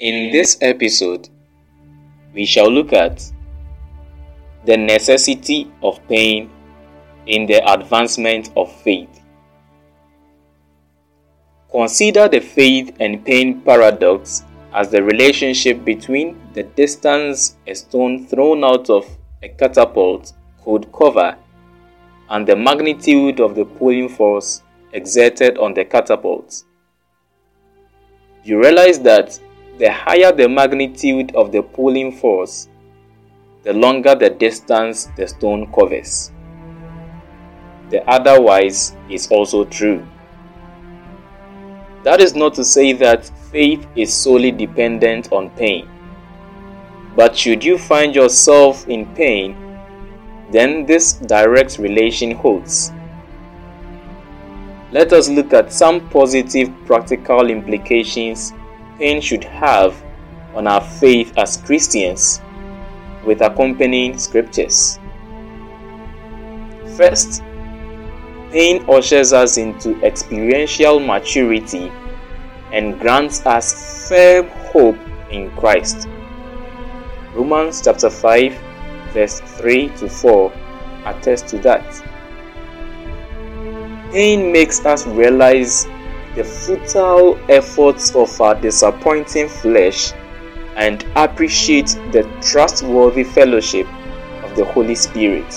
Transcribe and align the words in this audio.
In 0.00 0.32
this 0.32 0.58
episode, 0.60 1.28
we 2.32 2.44
shall 2.44 2.68
look 2.68 2.92
at 2.92 3.30
the 4.64 4.76
necessity 4.76 5.70
of 5.84 6.00
pain 6.08 6.50
in 7.26 7.46
the 7.46 7.64
advancement 7.72 8.50
of 8.56 8.74
faith. 8.82 9.22
Consider 11.70 12.26
the 12.26 12.40
faith 12.40 12.96
and 12.98 13.24
pain 13.24 13.60
paradox 13.60 14.42
as 14.72 14.90
the 14.90 15.00
relationship 15.00 15.84
between 15.84 16.40
the 16.54 16.64
distance 16.64 17.56
a 17.68 17.74
stone 17.74 18.26
thrown 18.26 18.64
out 18.64 18.90
of 18.90 19.06
a 19.44 19.48
catapult 19.48 20.32
could 20.64 20.92
cover 20.92 21.36
and 22.30 22.48
the 22.48 22.56
magnitude 22.56 23.38
of 23.38 23.54
the 23.54 23.64
pulling 23.64 24.08
force 24.08 24.64
exerted 24.92 25.56
on 25.56 25.72
the 25.72 25.84
catapult. 25.84 26.64
You 28.42 28.58
realize 28.58 28.98
that 28.98 29.38
the 29.78 29.90
higher 29.90 30.30
the 30.30 30.48
magnitude 30.48 31.34
of 31.34 31.50
the 31.50 31.62
pulling 31.62 32.12
force, 32.12 32.68
the 33.64 33.72
longer 33.72 34.14
the 34.14 34.30
distance 34.30 35.08
the 35.16 35.26
stone 35.26 35.72
covers. 35.72 36.30
The 37.90 38.08
otherwise 38.08 38.94
is 39.10 39.28
also 39.30 39.64
true. 39.64 40.06
That 42.04 42.20
is 42.20 42.34
not 42.34 42.54
to 42.54 42.64
say 42.64 42.92
that 42.92 43.26
faith 43.50 43.86
is 43.96 44.12
solely 44.12 44.52
dependent 44.52 45.32
on 45.32 45.50
pain. 45.50 45.88
But 47.16 47.36
should 47.36 47.64
you 47.64 47.78
find 47.78 48.14
yourself 48.14 48.86
in 48.88 49.06
pain, 49.14 49.56
then 50.50 50.86
this 50.86 51.14
direct 51.14 51.78
relation 51.78 52.32
holds. 52.32 52.92
Let 54.92 55.12
us 55.12 55.28
look 55.28 55.52
at 55.52 55.72
some 55.72 56.08
positive 56.10 56.70
practical 56.86 57.50
implications 57.50 58.52
pain 58.98 59.20
should 59.20 59.44
have 59.44 60.00
on 60.54 60.66
our 60.66 60.80
faith 60.80 61.36
as 61.36 61.56
Christians 61.58 62.40
with 63.24 63.40
accompanying 63.40 64.18
scriptures. 64.18 64.98
First, 66.96 67.42
pain 68.50 68.84
ushers 68.88 69.32
us 69.32 69.56
into 69.56 70.00
experiential 70.02 71.00
maturity 71.00 71.90
and 72.72 73.00
grants 73.00 73.44
us 73.46 74.08
firm 74.08 74.48
hope 74.72 74.98
in 75.30 75.50
Christ. 75.56 76.08
Romans 77.34 77.82
chapter 77.82 78.10
5, 78.10 78.52
verse 79.12 79.40
3 79.40 79.88
to 79.96 80.08
4 80.08 80.52
attest 81.06 81.48
to 81.48 81.58
that. 81.58 81.84
Pain 84.12 84.52
makes 84.52 84.84
us 84.86 85.06
realize 85.06 85.86
the 86.34 86.44
futile 86.44 87.38
efforts 87.48 88.14
of 88.14 88.40
our 88.40 88.60
disappointing 88.60 89.48
flesh 89.48 90.12
and 90.76 91.04
appreciate 91.14 91.96
the 92.10 92.22
trustworthy 92.42 93.22
fellowship 93.22 93.86
of 94.42 94.54
the 94.56 94.64
Holy 94.64 94.94
Spirit. 94.94 95.48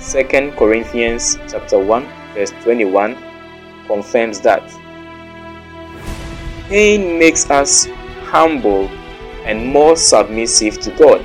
2 0.00 0.52
Corinthians 0.56 1.38
chapter 1.48 1.78
1 1.78 2.06
verse 2.34 2.52
21 2.62 3.16
confirms 3.86 4.40
that. 4.40 4.62
Pain 6.68 7.18
makes 7.18 7.50
us 7.50 7.86
humble 8.24 8.88
and 9.44 9.66
more 9.66 9.96
submissive 9.96 10.80
to 10.80 10.90
God. 10.92 11.20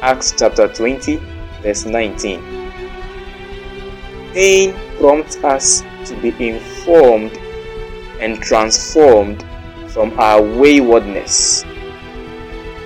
Acts 0.00 0.32
chapter 0.38 0.68
20 0.68 1.16
verse 1.62 1.84
19. 1.84 2.40
Pain 4.32 4.74
prompts 4.98 5.36
us 5.42 5.82
to 6.06 6.16
be 6.20 6.48
informed 6.48 7.36
and 8.20 8.40
transformed 8.40 9.44
from 9.88 10.18
our 10.18 10.42
waywardness. 10.42 11.64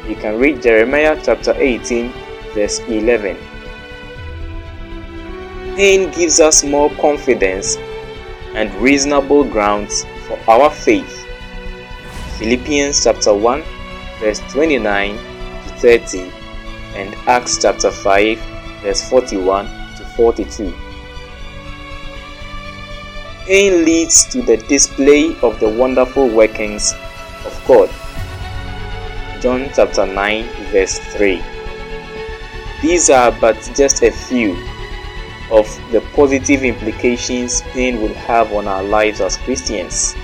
You 0.08 0.16
can 0.16 0.38
read 0.38 0.62
Jeremiah 0.62 1.20
chapter 1.22 1.54
18, 1.56 2.12
verse 2.54 2.78
11. 2.80 3.36
Pain 5.76 6.10
gives 6.12 6.40
us 6.40 6.62
more 6.64 6.90
confidence 7.00 7.76
and 8.54 8.72
reasonable 8.76 9.44
grounds 9.44 10.04
for 10.26 10.38
our 10.48 10.70
faith. 10.70 11.26
Philippians 12.38 13.02
chapter 13.02 13.34
1, 13.34 13.62
verse 14.20 14.40
29 14.52 15.16
to 15.16 15.74
30, 15.78 16.30
and 16.94 17.14
Acts 17.26 17.58
chapter 17.60 17.90
5, 17.90 18.38
verse 18.82 19.08
41 19.08 19.66
to 19.96 20.04
42. 20.16 20.72
Pain 23.46 23.84
leads 23.84 24.24
to 24.32 24.40
the 24.40 24.56
display 24.56 25.36
of 25.42 25.60
the 25.60 25.68
wonderful 25.68 26.30
workings 26.30 26.94
of 27.44 27.64
God. 27.68 27.90
John 29.42 29.68
chapter 29.74 30.06
9, 30.06 30.46
verse 30.72 30.98
3. 31.12 31.42
These 32.80 33.10
are 33.10 33.32
but 33.32 33.56
just 33.76 34.02
a 34.02 34.10
few 34.10 34.52
of 35.50 35.68
the 35.92 36.00
positive 36.14 36.64
implications 36.64 37.60
pain 37.72 38.00
will 38.00 38.14
have 38.14 38.50
on 38.54 38.66
our 38.66 38.82
lives 38.82 39.20
as 39.20 39.36
Christians. 39.36 40.14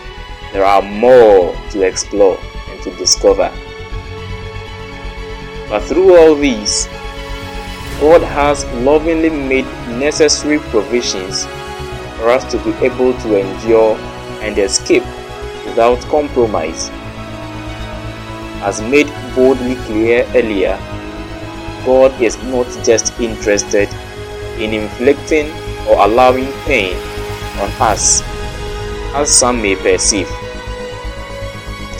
There 0.54 0.64
are 0.64 0.80
more 0.80 1.54
to 1.72 1.82
explore 1.82 2.40
and 2.70 2.82
to 2.84 2.96
discover. 2.96 3.52
But 5.68 5.80
through 5.80 6.16
all 6.16 6.34
these, 6.34 6.86
God 8.00 8.22
has 8.22 8.64
lovingly 8.76 9.28
made 9.28 9.66
necessary 9.98 10.58
provisions 10.58 11.46
for 12.20 12.28
us 12.28 12.44
to 12.52 12.58
be 12.58 12.70
able 12.84 13.14
to 13.20 13.40
endure 13.40 13.96
and 14.44 14.58
escape 14.58 15.04
without 15.64 15.98
compromise. 16.12 16.90
As 18.62 18.82
made 18.82 19.10
boldly 19.34 19.76
clear 19.86 20.26
earlier, 20.34 20.76
God 21.86 22.12
is 22.20 22.36
not 22.44 22.66
just 22.84 23.18
interested 23.18 23.88
in 24.60 24.74
inflicting 24.74 25.50
or 25.88 26.04
allowing 26.04 26.52
pain 26.68 26.94
on 27.58 27.70
us, 27.80 28.20
as 29.14 29.30
some 29.30 29.62
may 29.62 29.76
perceive. 29.76 30.28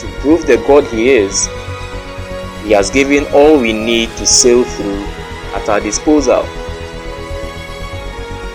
To 0.01 0.07
prove 0.21 0.45
the 0.45 0.57
God 0.67 0.85
He 0.85 1.09
is, 1.09 1.47
He 2.63 2.73
has 2.73 2.91
given 2.91 3.25
all 3.33 3.59
we 3.59 3.73
need 3.73 4.09
to 4.17 4.25
sail 4.27 4.63
through 4.63 5.01
at 5.57 5.67
our 5.67 5.79
disposal. 5.79 6.45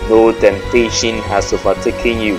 No 0.09 0.31
temptation 0.31 1.17
has 1.23 1.51
overtaken 1.51 2.21
you 2.21 2.37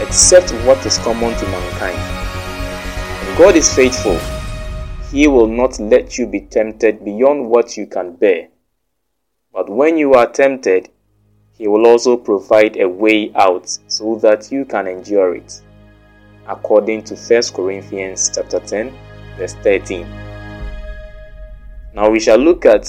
except 0.00 0.50
what 0.66 0.84
is 0.84 0.98
common 0.98 1.36
to 1.38 1.46
mankind. 1.46 1.96
And 1.96 3.38
God 3.38 3.54
is 3.54 3.72
faithful. 3.72 4.18
He 5.12 5.28
will 5.28 5.46
not 5.46 5.78
let 5.78 6.18
you 6.18 6.26
be 6.26 6.40
tempted 6.40 7.04
beyond 7.04 7.48
what 7.48 7.76
you 7.76 7.86
can 7.86 8.16
bear. 8.16 8.48
But 9.52 9.68
when 9.68 9.98
you 9.98 10.14
are 10.14 10.26
tempted, 10.30 10.88
He 11.56 11.68
will 11.68 11.86
also 11.86 12.16
provide 12.16 12.76
a 12.76 12.88
way 12.88 13.30
out 13.36 13.68
so 13.86 14.16
that 14.16 14.50
you 14.50 14.64
can 14.64 14.88
endure 14.88 15.36
it. 15.36 15.62
According 16.48 17.04
to 17.04 17.14
1 17.14 17.42
Corinthians 17.54 18.32
chapter 18.34 18.58
10, 18.58 18.92
verse 19.36 19.54
13. 19.62 20.08
Now 21.94 22.10
we 22.10 22.18
shall 22.18 22.38
look 22.38 22.66
at 22.66 22.88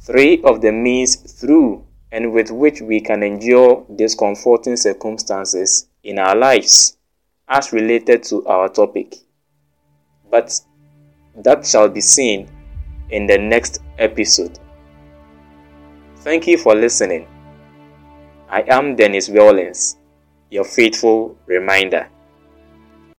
three 0.00 0.40
of 0.42 0.60
the 0.60 0.72
means 0.72 1.16
through 1.16 1.85
and 2.12 2.32
with 2.32 2.50
which 2.50 2.80
we 2.80 3.00
can 3.00 3.22
endure 3.22 3.84
discomforting 3.96 4.76
circumstances 4.76 5.88
in 6.02 6.18
our 6.18 6.36
lives 6.36 6.96
as 7.48 7.72
related 7.72 8.22
to 8.24 8.44
our 8.46 8.68
topic. 8.68 9.16
But 10.30 10.60
that 11.36 11.66
shall 11.66 11.88
be 11.88 12.00
seen 12.00 12.50
in 13.10 13.26
the 13.26 13.38
next 13.38 13.82
episode. 13.98 14.58
Thank 16.18 16.46
you 16.46 16.58
for 16.58 16.74
listening. 16.74 17.28
I 18.48 18.64
am 18.68 18.96
Dennis 18.96 19.28
Rawlins, 19.28 19.96
your 20.50 20.64
faithful 20.64 21.36
reminder. 21.46 22.08